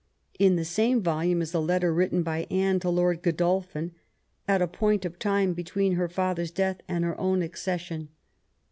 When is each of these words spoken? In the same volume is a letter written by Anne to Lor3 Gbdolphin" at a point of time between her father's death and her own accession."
In 0.39 0.55
the 0.55 0.65
same 0.65 1.03
volume 1.03 1.43
is 1.43 1.53
a 1.53 1.59
letter 1.59 1.93
written 1.93 2.23
by 2.23 2.47
Anne 2.49 2.79
to 2.79 2.87
Lor3 2.87 3.19
Gbdolphin" 3.21 3.91
at 4.47 4.59
a 4.59 4.67
point 4.67 5.05
of 5.05 5.19
time 5.19 5.53
between 5.53 5.93
her 5.93 6.09
father's 6.09 6.49
death 6.49 6.81
and 6.87 7.03
her 7.03 7.15
own 7.21 7.43
accession." 7.43 8.09